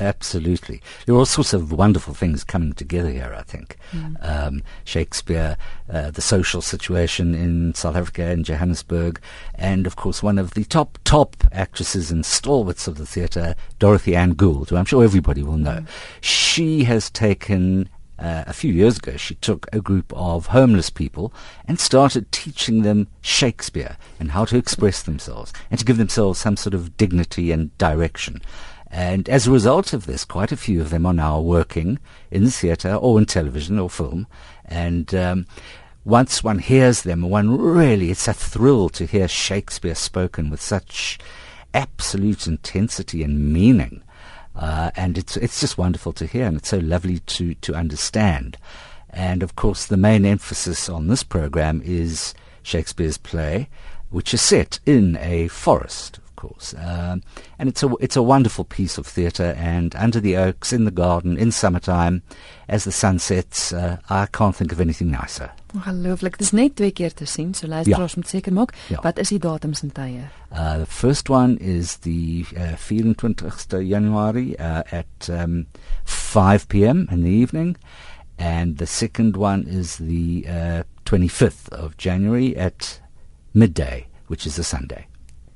Absolutely. 0.00 0.82
There 1.06 1.14
are 1.14 1.18
all 1.18 1.26
sorts 1.26 1.52
of 1.52 1.72
wonderful 1.72 2.14
things 2.14 2.44
coming 2.44 2.72
together 2.72 3.10
here, 3.10 3.34
I 3.36 3.42
think. 3.42 3.76
Mm. 3.92 4.16
Um, 4.28 4.62
Shakespeare, 4.84 5.56
uh, 5.92 6.10
the 6.10 6.20
social 6.20 6.62
situation 6.62 7.34
in 7.34 7.74
South 7.74 7.96
Africa 7.96 8.24
and 8.24 8.44
Johannesburg, 8.44 9.20
and 9.54 9.86
of 9.86 9.96
course 9.96 10.22
one 10.22 10.38
of 10.38 10.54
the 10.54 10.64
top, 10.64 10.98
top 11.04 11.36
actresses 11.52 12.10
and 12.10 12.24
stalwarts 12.24 12.88
of 12.88 12.96
the 12.96 13.06
theatre, 13.06 13.54
Dorothy 13.78 14.16
Ann 14.16 14.34
Gould, 14.34 14.70
who 14.70 14.76
I'm 14.76 14.84
sure 14.84 15.04
everybody 15.04 15.42
will 15.42 15.58
know. 15.58 15.80
Mm. 15.80 15.88
She 16.20 16.84
has 16.84 17.10
taken 17.10 17.88
uh, 18.18 18.44
a 18.46 18.52
few 18.52 18.72
years 18.72 18.98
ago, 18.98 19.16
she 19.16 19.34
took 19.36 19.66
a 19.72 19.80
group 19.80 20.12
of 20.14 20.46
homeless 20.46 20.88
people 20.88 21.32
and 21.66 21.80
started 21.80 22.30
teaching 22.30 22.82
them 22.82 23.08
Shakespeare 23.20 23.96
and 24.20 24.30
how 24.30 24.44
to 24.46 24.56
express 24.56 25.02
themselves 25.02 25.52
and 25.70 25.78
to 25.78 25.84
give 25.84 25.96
themselves 25.96 26.38
some 26.38 26.56
sort 26.56 26.74
of 26.74 26.96
dignity 26.96 27.50
and 27.50 27.76
direction. 27.76 28.40
And 28.96 29.28
as 29.28 29.48
a 29.48 29.50
result 29.50 29.92
of 29.92 30.06
this, 30.06 30.24
quite 30.24 30.52
a 30.52 30.56
few 30.56 30.80
of 30.80 30.90
them 30.90 31.04
are 31.04 31.12
now 31.12 31.40
working 31.40 31.98
in 32.30 32.44
the 32.44 32.50
theatre 32.52 32.94
or 32.94 33.18
in 33.18 33.26
television 33.26 33.76
or 33.76 33.90
film. 33.90 34.28
And 34.64 35.12
um, 35.12 35.46
once 36.04 36.44
one 36.44 36.60
hears 36.60 37.02
them, 37.02 37.22
one 37.22 37.58
really, 37.58 38.12
it's 38.12 38.28
a 38.28 38.32
thrill 38.32 38.88
to 38.90 39.04
hear 39.04 39.26
Shakespeare 39.26 39.96
spoken 39.96 40.48
with 40.48 40.62
such 40.62 41.18
absolute 41.74 42.46
intensity 42.46 43.24
and 43.24 43.52
meaning. 43.52 44.00
Uh, 44.54 44.92
and 44.94 45.18
it's 45.18 45.36
it's 45.38 45.58
just 45.58 45.76
wonderful 45.76 46.12
to 46.12 46.26
hear, 46.26 46.46
and 46.46 46.58
it's 46.58 46.68
so 46.68 46.78
lovely 46.78 47.18
to 47.18 47.54
to 47.54 47.74
understand. 47.74 48.56
And 49.10 49.42
of 49.42 49.56
course, 49.56 49.86
the 49.86 49.96
main 49.96 50.24
emphasis 50.24 50.88
on 50.88 51.08
this 51.08 51.24
program 51.24 51.82
is 51.84 52.32
Shakespeare's 52.62 53.18
play, 53.18 53.68
which 54.10 54.32
is 54.32 54.40
set 54.40 54.78
in 54.86 55.16
a 55.16 55.48
forest, 55.48 56.20
of 56.34 56.50
course. 56.50 56.74
Um, 56.78 57.22
and 57.58 57.68
it's 57.68 57.82
a 57.82 57.90
it's 58.00 58.16
a 58.16 58.22
wonderful 58.22 58.64
piece 58.64 58.98
of 58.98 59.06
theatre. 59.06 59.54
And 59.56 59.94
under 59.96 60.20
the 60.20 60.36
oaks, 60.36 60.72
in 60.72 60.84
the 60.84 60.90
garden, 60.90 61.36
in 61.36 61.52
summertime, 61.52 62.22
as 62.68 62.84
the 62.84 62.92
sun 62.92 63.18
sets, 63.18 63.72
uh, 63.72 63.98
I 64.10 64.26
can't 64.26 64.56
think 64.56 64.72
of 64.72 64.80
anything 64.80 65.10
nicer. 65.10 65.50
Ongelooflik. 65.74 66.38
Dis 66.38 66.52
net 66.52 66.76
twee 66.76 66.90
keer 66.90 67.10
te 67.10 67.26
sien, 67.26 67.54
so 67.54 67.66
luisteraars 67.66 68.14
ja. 68.14 68.20
moet 68.20 68.28
seker 68.28 68.52
maak. 68.52 68.74
Ja. 68.88 69.00
Wat 69.02 69.18
is 69.18 69.28
die 69.34 69.38
datums 69.38 69.82
en 69.82 69.92
tye? 69.92 70.28
Uh 70.52 70.78
the 70.78 70.86
first 70.86 71.30
one 71.30 71.56
is 71.58 71.96
the 71.98 72.44
uh, 72.56 72.74
24th 72.76 73.68
January 73.88 74.54
uh, 74.58 74.82
at 74.90 75.28
um, 75.30 75.66
5 76.04 76.68
p.m. 76.68 77.08
in 77.10 77.22
the 77.22 77.30
evening 77.30 77.76
and 78.38 78.78
the 78.78 78.86
second 78.86 79.36
one 79.36 79.64
is 79.66 79.98
the 79.98 80.44
uh, 80.48 80.82
25th 81.04 81.68
of 81.70 81.96
January 81.96 82.56
at 82.56 83.00
midday, 83.52 84.06
which 84.26 84.46
is 84.46 84.58
a 84.58 84.64
Sunday. 84.64 85.06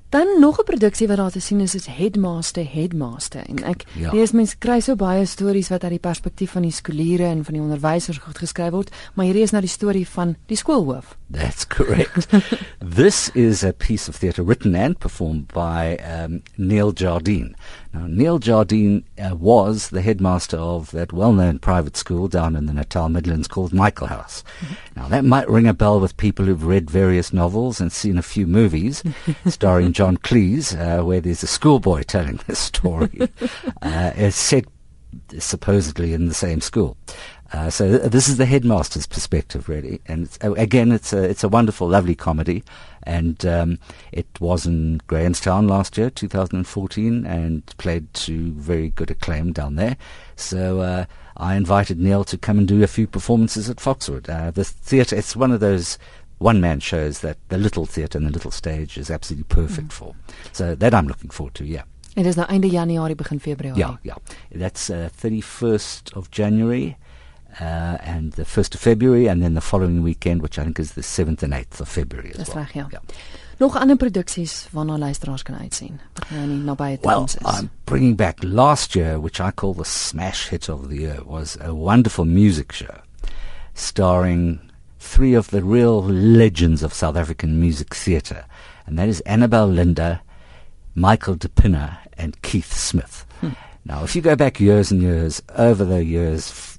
Dan 0.09 0.41
nog 0.41 0.59
'n 0.61 0.65
produksie 0.65 1.07
wat 1.07 1.17
daar 1.17 1.31
te 1.31 1.41
sien 1.41 1.61
is 1.61 1.75
is 1.75 1.87
Headmaster 1.87 2.73
Headmaster 2.73 3.43
en 3.47 3.65
ek 3.65 3.85
ja. 3.93 4.13
lees 4.13 4.33
mense 4.33 4.57
kry 4.59 4.81
so 4.81 4.97
baie 4.97 5.27
stories 5.27 5.69
wat 5.69 5.83
uit 5.83 5.91
die 5.91 6.01
perspektief 6.01 6.51
van 6.51 6.63
die 6.63 6.73
skooliere 6.73 7.25
en 7.25 7.45
van 7.45 7.55
die 7.55 7.63
onderwysers 7.63 8.19
goed 8.19 8.39
geskryf 8.39 8.71
word, 8.71 8.91
maar 9.15 9.25
hierdie 9.25 9.43
is 9.43 9.51
nou 9.51 9.61
die 9.61 9.71
storie 9.71 10.09
van 10.09 10.37
die 10.47 10.57
skoolhoof. 10.57 11.17
That's 11.31 11.67
correct. 11.67 12.29
this 13.01 13.31
is 13.35 13.65
a 13.65 13.73
piece 13.73 14.09
of 14.09 14.19
theatre 14.19 14.45
written 14.45 14.75
and 14.75 14.99
performed 14.99 15.47
by 15.53 15.99
um, 16.23 16.43
Neil 16.57 16.93
Jardine. 16.93 17.55
Now, 17.93 18.07
Neil 18.07 18.39
Jardine 18.39 19.05
uh, 19.19 19.35
was 19.35 19.89
the 19.89 20.03
headmaster 20.03 20.59
of 20.59 20.91
that 20.91 21.13
well 21.13 21.33
known 21.33 21.59
private 21.59 21.97
school 21.97 22.29
down 22.29 22.55
in 22.55 22.67
the 22.67 22.75
Natal 22.75 23.09
Midlands 23.09 23.49
called 23.49 23.73
Michaelhouse. 23.73 24.45
Mm-hmm. 24.61 24.75
Now, 25.01 25.09
that 25.09 25.25
might 25.25 25.49
ring 25.49 25.67
a 25.67 25.75
bell 25.75 25.99
with 25.99 26.17
people 26.17 26.45
who've 26.45 26.65
read 26.65 26.91
various 26.91 27.33
novels 27.33 27.81
and 27.81 27.91
seen 27.91 28.19
a 28.19 28.23
few 28.23 28.47
movies 28.47 29.03
starring 29.47 29.93
John 29.93 30.19
Cleese, 30.19 30.75
uh, 30.75 31.05
where 31.05 31.21
there's 31.21 31.43
a 31.43 31.47
schoolboy 31.47 32.03
telling 32.03 32.41
this 32.47 32.59
story. 32.59 33.21
uh, 33.83 34.13
it's 34.17 34.37
set 34.37 34.67
supposedly 35.39 36.13
in 36.13 36.27
the 36.27 36.35
same 36.35 36.61
school. 36.61 36.97
Uh, 37.53 37.71
so 37.71 37.89
th- 37.89 38.11
this 38.11 38.29
is 38.29 38.37
the 38.37 38.45
headmaster's 38.45 39.07
perspective, 39.07 39.69
really, 39.69 40.01
and 40.07 40.25
it's, 40.25 40.39
uh, 40.45 40.53
again, 40.53 40.93
it's 40.93 41.15
a 41.15 41.23
it's 41.23 41.43
a 41.43 41.49
wonderful, 41.49 41.89
lovely 41.89 42.15
comedy, 42.15 42.63
and 43.05 43.47
um, 43.47 43.79
it 44.13 44.27
was 44.39 44.67
in 44.67 45.01
Grahamstown 45.07 45.67
last 45.67 45.97
year, 45.97 46.11
2014, 46.11 47.25
and 47.25 47.65
played 47.79 48.13
to 48.13 48.53
very 48.53 48.91
good 48.91 49.11
acclaim 49.11 49.53
down 49.53 49.77
there. 49.77 49.97
So 50.37 50.81
uh, 50.81 51.07
I 51.39 51.55
invited 51.57 51.99
Neil 51.99 52.23
to 52.25 52.37
come 52.37 52.59
and 52.59 52.69
do 52.69 52.83
a 52.83 52.87
few 52.87 53.07
performances 53.07 53.71
at 53.71 53.81
Foxwood. 53.81 54.29
Uh, 54.29 54.51
the 54.51 54.65
theatre, 54.65 55.17
it's 55.17 55.35
one 55.35 55.51
of 55.51 55.61
those 55.61 55.99
one-man 56.37 56.81
shows 56.81 57.21
that 57.21 57.39
the 57.49 57.59
little 57.59 57.87
theatre 57.87 58.19
and 58.19 58.27
the 58.27 58.33
little 58.33 58.51
stage 58.51 58.99
is 58.99 59.11
absolutely 59.11 59.45
perfect 59.45 59.89
mm. 59.89 59.93
for. 59.93 60.15
So 60.53 60.75
that 60.75 60.95
I'm 60.95 61.09
looking 61.09 61.31
forward 61.31 61.55
to, 61.55 61.65
yeah. 61.65 61.83
It 62.19 62.27
is 62.27 62.35
nou 62.35 62.49
einde 62.51 62.67
Januarie 62.67 63.15
begin 63.15 63.39
Februarie. 63.39 63.79
Yeah, 63.79 63.97
yeah. 64.03 64.17
That's 64.51 64.91
uh, 64.91 65.09
31st 65.23 66.17
of 66.17 66.33
January 66.35 66.97
uh, 67.61 67.99
and 68.03 68.33
the 68.33 68.43
1st 68.45 68.75
of 68.75 68.81
February, 68.81 69.29
and 69.29 69.43
then 69.43 69.55
the 69.55 69.61
following 69.61 70.03
weekend, 70.03 70.43
which 70.43 70.59
I 70.59 70.65
think 70.65 70.81
is 70.81 70.93
the 70.93 71.03
7th 71.03 71.43
and 71.43 71.53
8th 71.53 71.81
of 71.81 71.89
February 71.89 72.31
as 72.31 72.37
Dis 72.37 72.49
well. 72.49 72.65
Reg, 72.65 72.75
ja. 72.75 72.89
ja. 72.91 72.99
Nog 73.59 73.77
ander 73.77 73.97
produksies 73.97 74.69
waarna 74.71 74.99
luisteraars 74.99 75.43
kan 75.43 75.55
uitsien. 75.63 76.01
Wat 76.15 76.31
nou 76.31 76.47
nie 76.47 76.59
nabye 76.67 76.99
well, 77.03 77.25
is. 77.25 77.37
I'm 77.45 77.71
bringing 77.87 78.17
back 78.17 78.43
last 78.43 78.95
year, 78.95 79.19
which 79.21 79.41
I 79.41 79.51
call 79.51 79.75
the 79.75 79.85
smash 79.85 80.49
hit 80.49 80.69
of 80.69 80.89
the 80.89 80.97
year, 80.97 81.23
was 81.25 81.57
a 81.61 81.75
wonderful 81.75 82.25
music 82.25 82.73
show 82.73 83.03
starring 83.75 84.59
three 84.99 85.35
of 85.35 85.51
the 85.51 85.63
real 85.63 86.03
legends 86.03 86.83
of 86.83 86.93
South 86.93 87.17
African 87.17 87.61
music 87.61 87.95
theatre, 87.95 88.45
and 88.87 88.99
that 88.99 89.09
is 89.09 89.21
Annabel 89.21 89.67
Linda, 89.67 90.21
Michael 90.99 91.37
de 91.37 91.49
Pinna, 91.49 91.99
and 92.17 92.41
Keith 92.43 92.73
Smith. 92.73 93.25
Hmm. 93.41 93.51
Now, 93.85 94.05
if 94.05 94.17
you 94.17 94.23
go 94.23 94.37
back 94.37 94.61
years 94.61 94.91
and 94.91 95.01
years, 95.01 95.41
over 95.57 95.85
the 95.85 96.05
years, 96.05 96.79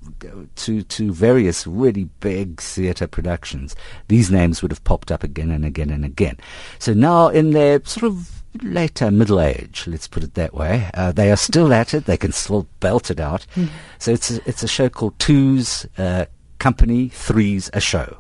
to 0.56 0.82
to 0.82 1.12
various 1.12 1.66
really 1.66 2.06
big 2.20 2.60
theatre 2.60 3.08
productions, 3.08 3.76
these 4.08 4.30
names 4.30 4.62
would 4.62 4.72
have 4.72 4.84
popped 4.84 5.12
up 5.12 5.24
again 5.24 5.50
and 5.50 5.66
again 5.66 5.90
and 5.90 6.04
again. 6.04 6.38
So 6.78 6.94
now, 6.94 7.30
in 7.30 7.52
their 7.52 7.82
sort 7.86 8.12
of 8.12 8.44
later 8.62 9.12
middle 9.12 9.40
age, 9.40 9.86
let's 9.88 10.08
put 10.08 10.24
it 10.24 10.34
that 10.34 10.54
way, 10.54 10.90
uh, 10.94 11.12
they 11.12 11.32
are 11.32 11.38
still 11.38 11.74
at 11.74 11.94
it. 11.94 12.06
They 12.06 12.18
can 12.18 12.32
still 12.32 12.68
belt 12.80 13.10
it 13.10 13.20
out. 13.20 13.46
Mm. 13.56 13.70
So 14.00 14.12
it's 14.12 14.32
a, 14.32 14.42
it's 14.46 14.64
a 14.64 14.68
show 14.68 14.90
called 14.90 15.18
Two's 15.20 15.86
uh, 15.98 16.26
Company, 16.58 17.10
Three's 17.10 17.70
a 17.74 17.80
Show, 17.80 18.18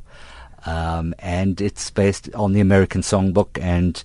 um, 0.66 1.14
and 1.20 1.60
it's 1.60 1.90
based 1.90 2.34
on 2.34 2.54
the 2.54 2.62
American 2.62 3.02
Songbook 3.02 3.62
and 3.62 4.04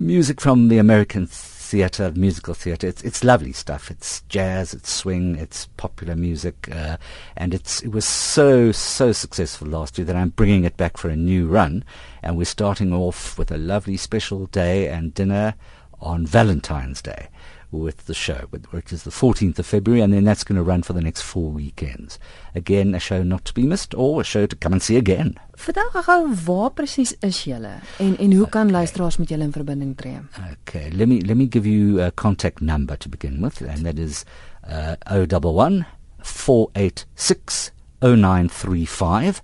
music 0.00 0.40
from 0.40 0.68
the 0.68 0.78
American 0.78 1.26
theatre, 1.26 2.10
musical 2.16 2.54
theatre. 2.54 2.88
It's 2.88 3.02
it's 3.02 3.22
lovely 3.22 3.52
stuff. 3.52 3.90
It's 3.90 4.22
jazz, 4.22 4.74
it's 4.74 4.90
swing, 4.90 5.36
it's 5.36 5.66
popular 5.76 6.16
music, 6.16 6.68
uh, 6.72 6.96
and 7.36 7.54
it's 7.54 7.82
it 7.82 7.92
was 7.92 8.06
so 8.06 8.72
so 8.72 9.12
successful 9.12 9.68
last 9.68 9.98
year 9.98 10.06
that 10.06 10.16
I'm 10.16 10.30
bringing 10.30 10.64
it 10.64 10.76
back 10.76 10.96
for 10.96 11.10
a 11.10 11.16
new 11.16 11.46
run, 11.46 11.84
and 12.22 12.36
we're 12.36 12.44
starting 12.44 12.92
off 12.92 13.38
with 13.38 13.52
a 13.52 13.58
lovely 13.58 13.96
special 13.96 14.46
day 14.46 14.88
and 14.88 15.14
dinner 15.14 15.54
on 16.00 16.26
Valentine's 16.26 17.02
Day 17.02 17.28
with 17.70 18.06
the 18.06 18.14
show, 18.14 18.48
which 18.70 18.92
is 18.92 19.04
the 19.04 19.10
14th 19.10 19.58
of 19.58 19.66
February, 19.66 20.00
and 20.02 20.12
then 20.12 20.24
that's 20.24 20.44
going 20.44 20.56
to 20.56 20.62
run 20.62 20.82
for 20.82 20.92
the 20.92 21.00
next 21.00 21.22
four 21.22 21.50
weekends. 21.50 22.18
Again, 22.54 22.94
a 22.94 22.98
show 22.98 23.22
not 23.22 23.44
to 23.46 23.54
be 23.54 23.66
missed, 23.66 23.94
or 23.94 24.20
a 24.20 24.24
show 24.24 24.46
to 24.46 24.56
come 24.56 24.72
and 24.72 24.82
see 24.82 24.96
again. 24.96 25.38
Vertel 25.56 25.90
gou 25.92 26.34
waar 26.46 26.70
presies 26.70 27.12
is 27.22 27.44
julle 27.44 27.80
en 28.00 28.16
en 28.16 28.32
hoe 28.32 28.46
kan 28.48 28.70
okay. 28.70 28.72
luisteraars 28.78 29.18
met 29.18 29.28
julle 29.28 29.44
in 29.44 29.52
verbinding 29.52 29.94
tree? 29.96 30.18
Okay, 30.52 30.90
let 30.90 31.08
me 31.08 31.20
let 31.20 31.36
me 31.36 31.46
give 31.46 31.66
you 31.66 32.00
a 32.00 32.10
contact 32.10 32.62
number 32.62 32.96
to 32.96 33.08
begin 33.08 33.42
with, 33.42 33.60
and 33.60 33.84
that 33.84 33.98
is 33.98 34.24
uh, 34.66 34.96
011 35.06 35.84
486 36.22 37.72
0935, 38.00 39.42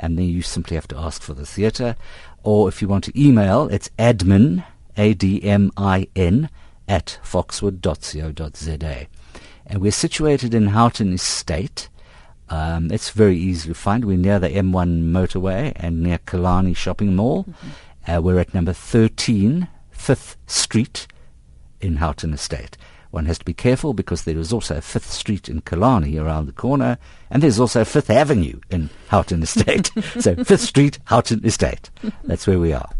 and 0.00 0.16
then 0.16 0.24
you 0.24 0.40
simply 0.40 0.74
have 0.74 0.88
to 0.88 0.96
ask 0.96 1.22
for 1.22 1.34
the 1.34 1.44
theatre, 1.44 1.96
or 2.42 2.68
if 2.68 2.80
you 2.80 2.88
want 2.88 3.04
to 3.04 3.12
email, 3.20 3.68
it's 3.68 3.90
admin, 3.98 4.64
A 4.96 5.12
D 5.12 5.42
M 5.44 5.70
I 5.76 6.08
N 6.16 6.48
at 6.88 7.18
foxwood.co.za. 7.22 9.06
And 9.66 9.80
we're 9.80 9.92
situated 9.92 10.54
in 10.54 10.68
Houghton 10.68 11.12
Estate. 11.12 11.88
Um, 12.48 12.90
it's 12.90 13.10
very 13.10 13.36
easy 13.36 13.68
to 13.68 13.74
find. 13.74 14.04
We're 14.04 14.16
near 14.16 14.38
the 14.38 14.48
M1 14.48 15.02
motorway 15.02 15.72
and 15.76 16.02
near 16.02 16.18
Killarney 16.18 16.74
Shopping 16.74 17.14
Mall. 17.14 17.44
Mm-hmm. 17.44 18.10
Uh, 18.10 18.20
we're 18.20 18.38
at 18.38 18.54
number 18.54 18.72
13, 18.72 19.68
5th 19.94 20.36
Street 20.46 21.06
in 21.80 21.96
Houghton 21.96 22.32
Estate. 22.32 22.78
One 23.10 23.26
has 23.26 23.38
to 23.38 23.44
be 23.44 23.54
careful 23.54 23.94
because 23.94 24.24
there 24.24 24.38
is 24.38 24.52
also 24.52 24.76
a 24.76 24.80
5th 24.80 25.10
Street 25.10 25.48
in 25.48 25.62
Killarney 25.62 26.16
around 26.18 26.46
the 26.46 26.52
corner, 26.52 26.98
and 27.30 27.42
there's 27.42 27.60
also 27.60 27.82
5th 27.82 28.10
Avenue 28.10 28.60
in 28.70 28.90
Houghton 29.08 29.42
Estate. 29.42 29.86
so 30.18 30.34
5th 30.36 30.58
Street, 30.58 30.98
Houghton 31.04 31.44
Estate. 31.44 31.90
That's 32.24 32.46
where 32.46 32.58
we 32.58 32.72
are. 32.72 32.90